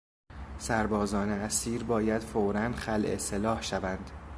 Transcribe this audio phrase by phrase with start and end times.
[0.57, 4.11] سربازان اسیر باید فورا خلع سلاح شوند.